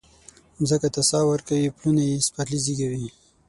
مځکې 0.59 0.89
ته 0.95 1.01
ساه 1.09 1.25
ورکوي 1.31 1.73
پلونه 1.77 2.01
یي 2.09 2.17
سپرلي 2.27 2.59
زیږوي 2.65 3.07